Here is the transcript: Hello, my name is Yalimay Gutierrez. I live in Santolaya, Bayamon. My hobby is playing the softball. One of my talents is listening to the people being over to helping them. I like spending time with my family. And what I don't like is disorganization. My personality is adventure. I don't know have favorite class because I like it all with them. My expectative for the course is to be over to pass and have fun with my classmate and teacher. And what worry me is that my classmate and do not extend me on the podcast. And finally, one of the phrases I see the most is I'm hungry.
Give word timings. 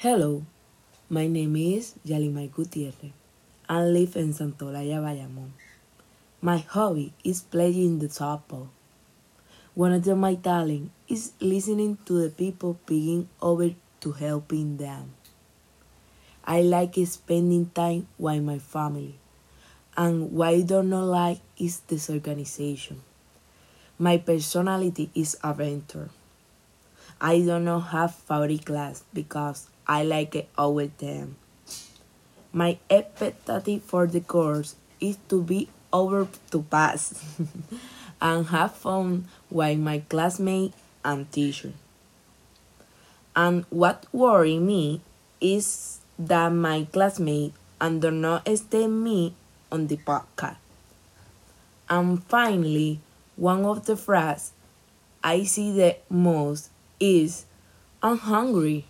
Hello, 0.00 0.46
my 1.10 1.26
name 1.26 1.56
is 1.56 1.92
Yalimay 2.08 2.50
Gutierrez. 2.50 3.12
I 3.68 3.84
live 3.84 4.16
in 4.16 4.32
Santolaya, 4.32 4.96
Bayamon. 4.96 5.50
My 6.40 6.56
hobby 6.56 7.12
is 7.22 7.42
playing 7.42 7.98
the 7.98 8.06
softball. 8.06 8.68
One 9.74 9.92
of 9.92 10.06
my 10.16 10.36
talents 10.36 10.88
is 11.06 11.32
listening 11.38 11.98
to 12.06 12.14
the 12.22 12.30
people 12.30 12.80
being 12.86 13.28
over 13.42 13.74
to 14.00 14.12
helping 14.12 14.78
them. 14.78 15.12
I 16.46 16.62
like 16.62 16.96
spending 17.04 17.68
time 17.68 18.06
with 18.16 18.42
my 18.42 18.58
family. 18.58 19.16
And 19.98 20.32
what 20.32 20.48
I 20.48 20.62
don't 20.62 20.88
like 20.88 21.40
is 21.58 21.80
disorganization. 21.80 23.02
My 23.98 24.16
personality 24.16 25.10
is 25.14 25.36
adventure. 25.44 26.08
I 27.20 27.40
don't 27.40 27.66
know 27.66 27.80
have 27.80 28.14
favorite 28.14 28.64
class 28.64 29.04
because 29.12 29.68
I 29.90 30.04
like 30.04 30.36
it 30.36 30.48
all 30.56 30.74
with 30.78 30.96
them. 30.98 31.34
My 32.52 32.78
expectative 32.88 33.82
for 33.82 34.06
the 34.06 34.20
course 34.20 34.76
is 35.00 35.18
to 35.28 35.42
be 35.42 35.68
over 35.92 36.28
to 36.52 36.62
pass 36.62 37.18
and 38.22 38.46
have 38.54 38.78
fun 38.78 39.26
with 39.50 39.78
my 39.80 39.98
classmate 40.06 40.74
and 41.04 41.26
teacher. 41.32 41.72
And 43.34 43.64
what 43.70 44.06
worry 44.12 44.60
me 44.60 45.00
is 45.40 45.98
that 46.20 46.50
my 46.50 46.86
classmate 46.92 47.54
and 47.80 48.00
do 48.00 48.12
not 48.12 48.46
extend 48.46 49.02
me 49.02 49.34
on 49.72 49.88
the 49.88 49.96
podcast. 49.96 50.62
And 51.88 52.22
finally, 52.30 53.00
one 53.34 53.64
of 53.64 53.86
the 53.86 53.96
phrases 53.96 54.52
I 55.24 55.42
see 55.42 55.72
the 55.72 55.96
most 56.08 56.70
is 57.00 57.44
I'm 58.02 58.18
hungry. 58.18 58.86